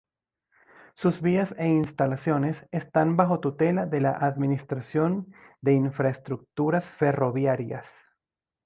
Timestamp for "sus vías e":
0.95-1.67